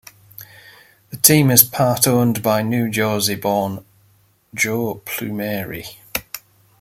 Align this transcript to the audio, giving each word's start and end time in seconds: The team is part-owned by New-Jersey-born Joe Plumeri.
The 1.11 1.17
team 1.17 1.51
is 1.51 1.61
part-owned 1.61 2.41
by 2.41 2.63
New-Jersey-born 2.63 3.85
Joe 4.55 4.99
Plumeri. 5.05 5.95